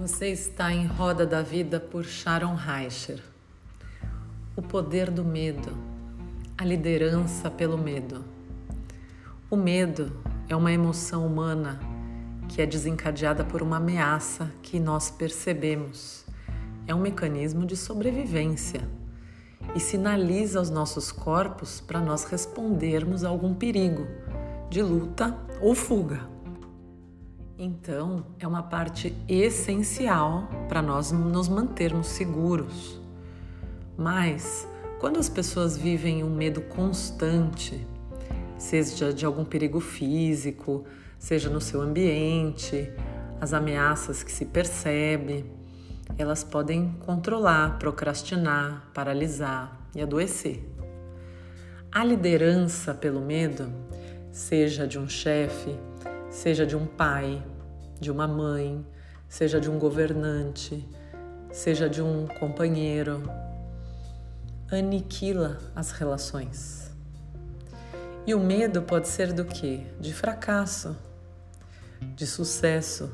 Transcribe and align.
Você 0.00 0.28
está 0.28 0.72
em 0.72 0.86
Roda 0.86 1.26
da 1.26 1.42
Vida 1.42 1.80
por 1.80 2.04
Sharon 2.04 2.54
Reicher. 2.54 3.20
O 4.54 4.62
poder 4.62 5.10
do 5.10 5.24
medo, 5.24 5.76
a 6.56 6.64
liderança 6.64 7.50
pelo 7.50 7.76
medo. 7.76 8.24
O 9.50 9.56
medo 9.56 10.12
é 10.48 10.54
uma 10.54 10.70
emoção 10.70 11.26
humana 11.26 11.80
que 12.48 12.62
é 12.62 12.66
desencadeada 12.66 13.44
por 13.44 13.60
uma 13.60 13.78
ameaça 13.78 14.52
que 14.62 14.78
nós 14.78 15.10
percebemos. 15.10 16.24
É 16.86 16.94
um 16.94 17.00
mecanismo 17.00 17.66
de 17.66 17.76
sobrevivência 17.76 18.88
e 19.74 19.80
sinaliza 19.80 20.60
aos 20.60 20.70
nossos 20.70 21.10
corpos 21.10 21.80
para 21.80 22.00
nós 22.00 22.22
respondermos 22.22 23.24
a 23.24 23.28
algum 23.30 23.52
perigo 23.52 24.06
de 24.70 24.80
luta 24.80 25.36
ou 25.60 25.74
fuga. 25.74 26.37
Então, 27.60 28.24
é 28.38 28.46
uma 28.46 28.62
parte 28.62 29.12
essencial 29.26 30.48
para 30.68 30.80
nós 30.80 31.10
nos 31.10 31.48
mantermos 31.48 32.06
seguros. 32.06 33.00
Mas, 33.96 34.68
quando 35.00 35.18
as 35.18 35.28
pessoas 35.28 35.76
vivem 35.76 36.22
um 36.22 36.30
medo 36.30 36.60
constante, 36.60 37.84
seja 38.56 39.12
de 39.12 39.26
algum 39.26 39.44
perigo 39.44 39.80
físico, 39.80 40.84
seja 41.18 41.50
no 41.50 41.60
seu 41.60 41.80
ambiente, 41.80 42.92
as 43.40 43.52
ameaças 43.52 44.22
que 44.22 44.30
se 44.30 44.44
percebe, 44.44 45.44
elas 46.16 46.44
podem 46.44 46.94
controlar, 47.00 47.76
procrastinar, 47.80 48.88
paralisar 48.94 49.84
e 49.96 50.00
adoecer. 50.00 50.64
A 51.90 52.04
liderança 52.04 52.94
pelo 52.94 53.20
medo, 53.20 53.68
seja 54.30 54.86
de 54.86 54.96
um 54.96 55.08
chefe, 55.08 55.76
seja 56.30 56.66
de 56.66 56.76
um 56.76 56.86
pai, 56.86 57.42
de 58.00 58.10
uma 58.10 58.28
mãe, 58.28 58.84
seja 59.28 59.60
de 59.60 59.70
um 59.70 59.78
governante, 59.78 60.86
seja 61.52 61.88
de 61.88 62.02
um 62.02 62.26
companheiro, 62.26 63.22
aniquila 64.70 65.58
as 65.74 65.90
relações. 65.90 66.90
E 68.26 68.34
o 68.34 68.40
medo 68.40 68.82
pode 68.82 69.08
ser 69.08 69.32
do 69.32 69.44
que? 69.44 69.86
De 69.98 70.12
fracasso, 70.12 70.96
de 72.14 72.26
sucesso, 72.26 73.10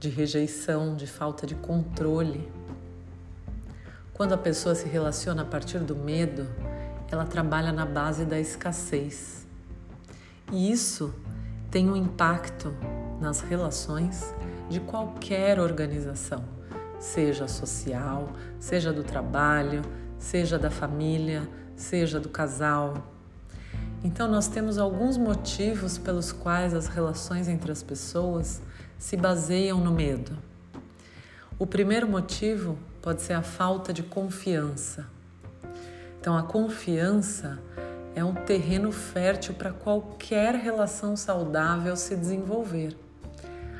de 0.00 0.08
rejeição, 0.08 0.96
de 0.96 1.06
falta 1.06 1.46
de 1.46 1.54
controle. 1.54 2.50
Quando 4.14 4.32
a 4.32 4.38
pessoa 4.38 4.74
se 4.74 4.88
relaciona 4.88 5.42
a 5.42 5.44
partir 5.44 5.80
do 5.80 5.94
medo, 5.94 6.46
ela 7.10 7.24
trabalha 7.24 7.72
na 7.72 7.84
base 7.84 8.24
da 8.24 8.40
escassez. 8.40 9.46
E 10.50 10.70
isso 10.70 11.14
tem 11.70 11.88
um 11.88 11.96
impacto 11.96 12.74
nas 13.20 13.40
relações 13.40 14.34
de 14.68 14.80
qualquer 14.80 15.58
organização, 15.58 16.44
seja 16.98 17.46
social, 17.46 18.30
seja 18.58 18.92
do 18.92 19.02
trabalho, 19.02 19.82
seja 20.18 20.58
da 20.58 20.70
família, 20.70 21.48
seja 21.76 22.18
do 22.18 22.28
casal. 22.28 22.94
Então, 24.02 24.28
nós 24.28 24.48
temos 24.48 24.78
alguns 24.78 25.16
motivos 25.16 25.98
pelos 25.98 26.32
quais 26.32 26.72
as 26.72 26.86
relações 26.86 27.48
entre 27.48 27.72
as 27.72 27.82
pessoas 27.82 28.62
se 28.96 29.16
baseiam 29.16 29.78
no 29.78 29.92
medo. 29.92 30.36
O 31.58 31.66
primeiro 31.66 32.08
motivo 32.08 32.78
pode 33.02 33.22
ser 33.22 33.32
a 33.32 33.42
falta 33.42 33.92
de 33.92 34.02
confiança. 34.02 35.06
Então, 36.20 36.36
a 36.36 36.42
confiança 36.42 37.58
é 38.14 38.24
um 38.24 38.34
terreno 38.34 38.90
fértil 38.90 39.54
para 39.54 39.72
qualquer 39.72 40.54
relação 40.54 41.16
saudável 41.16 41.96
se 41.96 42.16
desenvolver. 42.16 42.96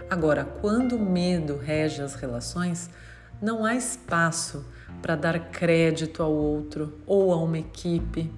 Agora, 0.09 0.45
quando 0.45 0.97
o 0.97 1.01
medo 1.01 1.57
rege 1.57 2.01
as 2.01 2.15
relações, 2.15 2.89
não 3.41 3.65
há 3.65 3.75
espaço 3.75 4.65
para 5.03 5.14
dar 5.14 5.51
crédito 5.51 6.23
ao 6.23 6.33
outro 6.33 6.95
ou 7.07 7.33
a 7.33 7.36
uma 7.36 7.58
equipe, 7.58 8.30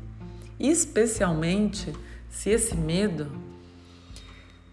especialmente 0.58 1.92
se 2.28 2.50
esse 2.50 2.76
medo 2.76 3.30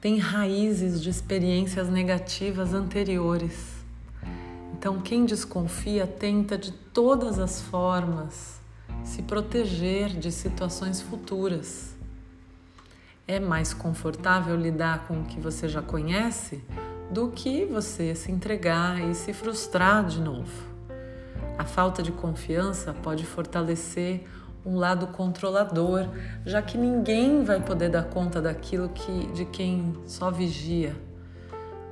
tem 0.01 0.17
raízes 0.17 1.01
de 1.01 1.09
experiências 1.09 1.89
negativas 1.89 2.73
anteriores. 2.73 3.77
Então, 4.73 5.01
quem 5.01 5.25
desconfia 5.25 6.05
tenta 6.05 6.57
de 6.57 6.71
todas 6.71 7.39
as 7.39 7.61
formas 7.61 8.59
se 9.07 9.21
proteger 9.21 10.09
de 10.09 10.31
situações 10.31 11.01
futuras. 11.01 11.95
É 13.25 13.39
mais 13.39 13.73
confortável 13.73 14.55
lidar 14.55 15.07
com 15.07 15.21
o 15.21 15.23
que 15.23 15.39
você 15.39 15.67
já 15.69 15.81
conhece 15.81 16.61
do 17.09 17.29
que 17.29 17.63
você 17.65 18.13
se 18.13 18.31
entregar 18.31 18.99
e 18.99 19.15
se 19.15 19.31
frustrar 19.31 20.05
de 20.05 20.19
novo. 20.19 20.51
A 21.57 21.63
falta 21.63 22.03
de 22.03 22.11
confiança 22.11 22.93
pode 22.93 23.25
fortalecer 23.25 24.27
um 24.65 24.75
lado 24.75 25.07
controlador, 25.07 26.09
já 26.45 26.61
que 26.61 26.77
ninguém 26.77 27.45
vai 27.45 27.61
poder 27.61 27.89
dar 27.89 28.03
conta 28.03 28.41
daquilo 28.41 28.89
que, 28.89 29.27
de 29.27 29.45
quem 29.45 29.95
só 30.05 30.29
vigia. 30.29 30.93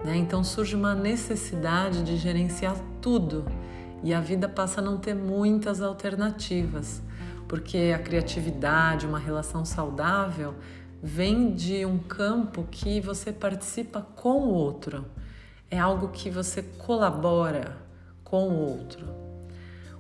Né? 0.04 0.18
Então 0.18 0.44
surge 0.44 0.76
uma 0.76 0.94
necessidade 0.94 2.04
de 2.04 2.18
gerenciar 2.18 2.76
tudo 3.02 3.46
e 4.04 4.14
a 4.14 4.20
vida 4.20 4.48
passa 4.48 4.80
a 4.80 4.84
não 4.84 4.98
ter 4.98 5.16
muitas 5.16 5.82
alternativas, 5.82 7.02
porque 7.48 7.94
a 7.96 8.00
criatividade, 8.00 9.06
uma 9.06 9.20
relação 9.20 9.66
saudável, 9.66 10.56
vem 11.02 11.54
de 11.54 11.86
um 11.86 11.98
campo 11.98 12.68
que 12.70 13.00
você 13.00 13.32
participa 13.32 14.02
com 14.16 14.40
o 14.40 14.54
outro, 14.54 15.06
é 15.70 15.80
algo 15.80 16.10
que 16.10 16.30
você 16.30 16.62
colabora 16.62 17.78
com 18.24 18.50
o 18.50 18.60
outro. 18.60 19.06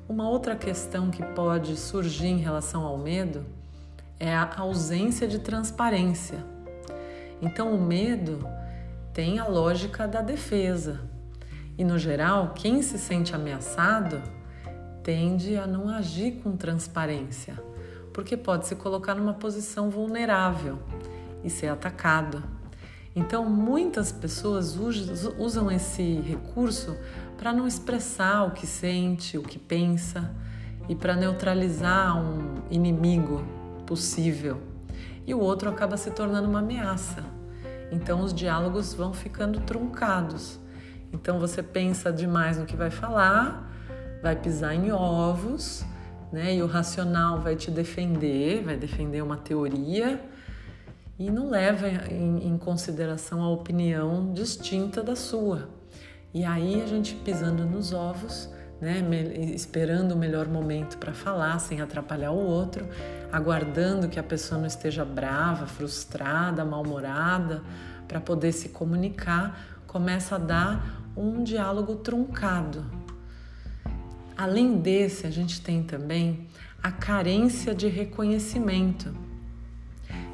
Uma 0.07 0.29
outra 0.29 0.55
questão 0.55 1.09
que 1.09 1.23
pode 1.23 1.75
surgir 1.77 2.27
em 2.27 2.37
relação 2.37 2.83
ao 2.83 2.97
medo 2.97 3.45
é 4.19 4.33
a 4.33 4.59
ausência 4.59 5.27
de 5.27 5.39
transparência. 5.39 6.43
Então, 7.41 7.73
o 7.73 7.81
medo 7.81 8.47
tem 9.13 9.39
a 9.39 9.47
lógica 9.47 10.07
da 10.07 10.21
defesa, 10.21 11.01
e 11.77 11.83
no 11.83 11.99
geral, 11.99 12.53
quem 12.55 12.81
se 12.81 12.97
sente 12.97 13.35
ameaçado 13.35 14.21
tende 15.03 15.57
a 15.57 15.67
não 15.67 15.89
agir 15.89 16.39
com 16.41 16.55
transparência, 16.55 17.61
porque 18.13 18.37
pode 18.37 18.65
se 18.65 18.75
colocar 18.75 19.13
numa 19.13 19.33
posição 19.33 19.89
vulnerável 19.89 20.79
e 21.43 21.49
ser 21.49 21.67
atacado. 21.67 22.41
Então, 23.13 23.45
muitas 23.45 24.11
pessoas 24.11 24.77
usam 25.37 25.69
esse 25.69 26.21
recurso 26.21 26.97
para 27.37 27.51
não 27.53 27.67
expressar 27.67 28.43
o 28.43 28.51
que 28.51 28.65
sente, 28.65 29.37
o 29.37 29.43
que 29.43 29.59
pensa 29.59 30.33
e 30.87 30.95
para 30.95 31.15
neutralizar 31.15 32.17
um 32.17 32.61
inimigo 32.69 33.43
possível. 33.85 34.61
E 35.27 35.33
o 35.33 35.39
outro 35.39 35.69
acaba 35.69 35.97
se 35.97 36.11
tornando 36.11 36.47
uma 36.47 36.59
ameaça. 36.59 37.23
Então, 37.91 38.21
os 38.21 38.33
diálogos 38.33 38.93
vão 38.93 39.13
ficando 39.13 39.59
truncados 39.61 40.59
então 41.15 41.39
você 41.39 41.63
pensa 41.63 42.11
demais 42.11 42.57
no 42.57 42.65
que 42.65 42.75
vai 42.75 42.91
falar, 42.91 43.71
vai 44.21 44.35
pisar 44.35 44.75
em 44.75 44.91
ovos, 44.91 45.83
né? 46.31 46.55
E 46.55 46.61
o 46.61 46.67
racional 46.67 47.39
vai 47.39 47.55
te 47.55 47.71
defender, 47.71 48.63
vai 48.63 48.75
defender 48.75 49.21
uma 49.23 49.37
teoria 49.37 50.21
e 51.17 51.31
não 51.31 51.49
leva 51.49 51.87
em, 51.87 52.49
em 52.49 52.57
consideração 52.57 53.41
a 53.41 53.49
opinião 53.49 54.33
distinta 54.33 55.01
da 55.01 55.15
sua. 55.15 55.69
E 56.33 56.43
aí 56.43 56.81
a 56.81 56.85
gente 56.85 57.15
pisando 57.15 57.63
nos 57.63 57.93
ovos, 57.93 58.49
né, 58.81 59.01
esperando 59.53 60.11
o 60.11 60.17
melhor 60.17 60.49
momento 60.49 60.97
para 60.97 61.13
falar, 61.13 61.57
sem 61.59 61.79
atrapalhar 61.79 62.31
o 62.31 62.45
outro, 62.45 62.89
aguardando 63.31 64.09
que 64.09 64.19
a 64.19 64.23
pessoa 64.23 64.59
não 64.59 64.67
esteja 64.67 65.05
brava, 65.05 65.65
frustrada, 65.65 66.65
mal-humorada, 66.65 67.63
para 68.05 68.19
poder 68.19 68.51
se 68.51 68.67
comunicar, 68.67 69.57
começa 69.87 70.35
a 70.35 70.37
dar 70.37 71.04
um 71.15 71.43
diálogo 71.43 71.95
truncado. 71.95 72.85
Além 74.37 74.77
desse, 74.77 75.25
a 75.25 75.31
gente 75.31 75.61
tem 75.61 75.81
também 75.83 76.47
a 76.83 76.91
carência 76.91 77.73
de 77.73 77.87
reconhecimento. 77.87 79.15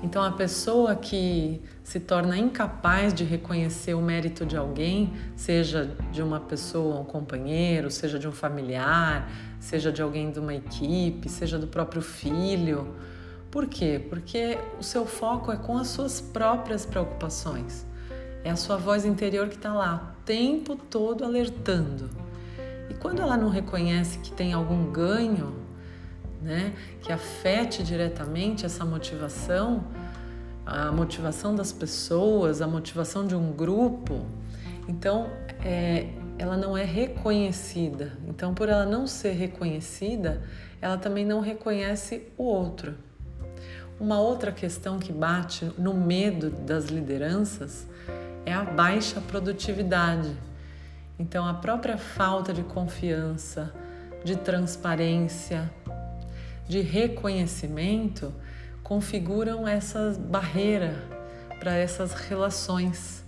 Então, 0.04 0.24
a 0.24 0.32
pessoa 0.32 0.96
que 0.96 1.62
se 1.84 2.00
torna 2.00 2.36
incapaz 2.36 3.14
de 3.14 3.24
reconhecer 3.24 3.94
o 3.94 4.02
mérito 4.02 4.46
de 4.46 4.58
alguém, 4.58 5.14
seja 5.36 5.96
de 6.12 6.24
uma 6.24 6.40
pessoa, 6.40 7.00
um 7.00 7.04
companheiro, 7.04 7.92
seja 7.92 8.18
de 8.18 8.28
um 8.28 8.32
familiar, 8.32 9.30
seja 9.60 9.92
de 9.92 10.02
alguém 10.02 10.32
de 10.32 10.40
uma 10.40 10.56
equipe, 10.56 11.30
seja 11.30 11.60
do 11.60 11.68
próprio 11.68 12.02
filho. 12.02 12.96
Por 13.52 13.68
quê? 13.68 14.04
Porque 14.10 14.58
o 14.80 14.84
seu 14.84 15.06
foco 15.06 15.52
é 15.52 15.58
com 15.58 15.78
as 15.78 15.90
suas 15.90 16.20
próprias 16.20 16.84
preocupações. 16.86 17.86
É 18.44 18.50
a 18.50 18.56
sua 18.56 18.78
voz 18.78 19.06
interior 19.06 19.48
que 19.50 19.56
está 19.56 19.74
lá, 19.74 20.16
o 20.20 20.26
tempo 20.26 20.76
todo 20.76 21.24
alertando. 21.24 22.10
E 22.90 22.94
quando 22.96 23.22
ela 23.22 23.38
não 23.38 23.50
reconhece 23.50 24.20
que 24.20 24.32
tem 24.32 24.52
algum 24.52 24.92
ganho, 24.92 25.56
né, 26.42 26.74
que 27.02 27.12
afete 27.12 27.84
diretamente 27.84 28.66
essa 28.66 28.84
motivação, 28.84 29.84
a 30.66 30.92
motivação 30.92 31.54
das 31.54 31.72
pessoas, 31.72 32.62
a 32.62 32.68
motivação 32.68 33.28
de 33.28 33.36
um 33.36 33.52
grupo, 33.52 34.26
então 34.88 35.30
é, 35.64 36.08
ela 36.38 36.58
não 36.58 36.76
é 36.76 36.84
reconhecida. 36.84 38.18
Então, 38.28 38.54
por 38.54 38.68
ela 38.70 38.86
não 38.86 39.06
ser 39.06 39.34
reconhecida, 39.34 40.42
ela 40.82 40.98
também 40.98 41.24
não 41.24 41.40
reconhece 41.40 42.28
o 42.38 42.44
outro. 42.44 42.96
Uma 44.00 44.20
outra 44.20 44.52
questão 44.52 44.98
que 44.98 45.14
bate 45.14 45.72
no 45.78 45.94
medo 45.94 46.50
das 46.50 46.86
lideranças 46.86 47.88
é 48.46 48.54
a 48.54 48.64
baixa 48.64 49.22
produtividade. 49.22 50.36
Então, 51.18 51.46
a 51.46 51.54
própria 51.54 51.98
falta 51.98 52.54
de 52.54 52.64
confiança, 52.64 53.74
de 54.24 54.36
transparência, 54.36 55.72
de 56.68 56.82
reconhecimento 56.82 58.34
configuram 58.84 59.68
essa 59.68 60.18
barreira 60.20 60.96
para 61.60 61.76
essas 61.76 62.14
relações. 62.14 63.24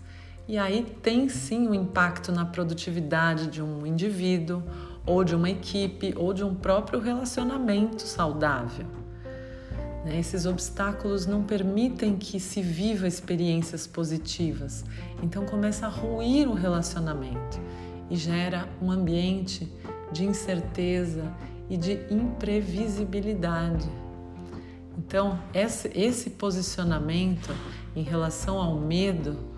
E 0.47 0.57
aí 0.57 0.83
tem 1.01 1.29
sim 1.29 1.67
um 1.67 1.73
impacto 1.73 2.31
na 2.31 2.45
produtividade 2.45 3.47
de 3.47 3.61
um 3.61 3.85
indivíduo, 3.85 4.63
ou 5.05 5.23
de 5.23 5.35
uma 5.35 5.49
equipe, 5.49 6.13
ou 6.17 6.33
de 6.33 6.43
um 6.43 6.55
próprio 6.55 6.99
relacionamento 6.99 8.01
saudável. 8.01 9.02
Né? 10.03 10.19
Esses 10.19 10.45
obstáculos 10.45 11.25
não 11.25 11.43
permitem 11.43 12.17
que 12.17 12.39
se 12.39 12.61
viva 12.61 13.07
experiências 13.07 13.87
positivas, 13.87 14.83
então 15.21 15.45
começa 15.45 15.85
a 15.85 15.89
ruir 15.89 16.47
o 16.47 16.53
relacionamento 16.53 17.59
e 18.09 18.15
gera 18.15 18.67
um 18.81 18.91
ambiente 18.91 19.71
de 20.11 20.25
incerteza 20.25 21.31
e 21.69 21.77
de 21.77 21.99
imprevisibilidade. 22.09 23.89
Então, 24.97 25.39
esse, 25.53 26.29
posicionamento 26.31 27.55
em 27.95 28.03
relação 28.03 28.59
ao 28.59 28.75
medo, 28.79 29.51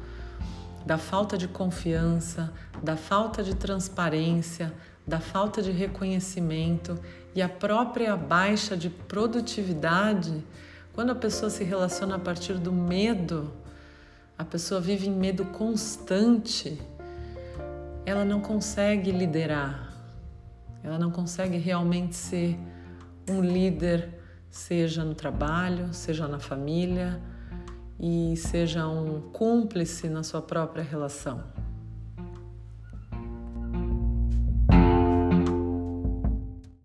da 0.86 0.98
falta 0.98 1.38
de 1.38 1.48
confiança, 1.48 2.54
da 2.82 2.96
falta 2.96 3.44
de 3.44 3.56
transparência, 3.56 4.74
da 5.06 5.20
falta 5.20 5.62
de 5.62 5.72
reconhecimento 5.72 6.98
e 7.36 7.42
a 7.42 7.50
própria 7.50 8.16
baixa 8.16 8.78
de 8.78 8.90
produtividade, 8.90 10.42
quando 10.94 11.12
a 11.12 11.16
pessoa 11.16 11.50
se 11.50 11.66
relaciona 11.66 12.16
a 12.16 12.20
partir 12.20 12.54
do 12.54 12.72
medo, 12.72 13.52
a 14.38 14.46
pessoa 14.46 14.80
vive 14.80 15.08
em 15.08 15.12
medo 15.12 15.44
constante, 15.44 16.82
ela 18.06 18.24
não 18.24 18.40
consegue 18.40 19.12
liderar, 19.12 19.94
ela 20.82 20.98
não 20.98 21.12
consegue 21.12 21.58
realmente 21.58 22.16
ser 22.16 22.58
um 23.30 23.42
líder, 23.42 24.10
seja 24.50 25.04
no 25.04 25.14
trabalho, 25.14 25.94
seja 25.94 26.30
na 26.30 26.40
família 26.40 27.22
e 28.00 28.34
seja 28.38 28.88
um 28.88 29.20
cúmplice 29.34 30.08
na 30.08 30.24
sua 30.24 30.42
própria 30.42 30.84
relação. 30.84 31.44